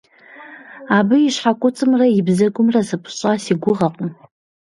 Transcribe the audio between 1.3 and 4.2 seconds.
щхьэкуцӏымрэ и бзэгумрэ зэпыщӏа си гугъэкъым.